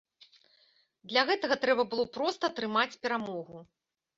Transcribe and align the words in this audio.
Для 1.11 1.25
гэтага 1.31 1.57
трэба 1.65 1.83
было 1.91 2.05
проста 2.17 2.43
атрымаць 2.53 2.99
перамогу. 3.05 3.57